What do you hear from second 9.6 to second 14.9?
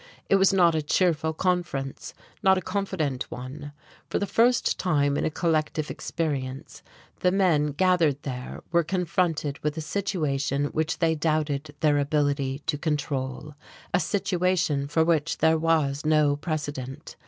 a situation which they doubted their ability to control, a situation